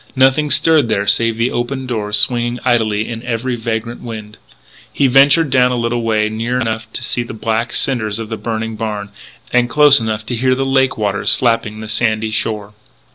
Nothing 0.15 0.49
stirred 0.49 0.89
there 0.89 1.05
save 1.05 1.37
the 1.37 1.51
open 1.51 1.85
doors 1.85 2.17
swinging 2.17 2.57
idly 2.65 3.07
in 3.07 3.21
every 3.21 3.55
vagrant 3.55 4.01
wind. 4.01 4.37
He 4.91 5.05
ventured 5.05 5.51
down 5.51 5.71
a 5.71 5.75
little 5.75 6.01
way 6.01 6.27
near 6.27 6.57
enough 6.57 6.91
to 6.93 7.03
see 7.03 7.21
the 7.21 7.35
black 7.35 7.75
cinders 7.75 8.17
of 8.17 8.27
the 8.29 8.35
burned 8.35 8.79
barn, 8.79 9.09
and 9.53 9.69
close 9.69 9.99
enough 9.99 10.25
to 10.25 10.35
hear 10.35 10.55
the 10.55 10.65
lake 10.65 10.97
waters 10.97 11.31
slapping 11.31 11.81
the 11.81 11.87
sandy 11.87 12.31
shore. 12.31 12.73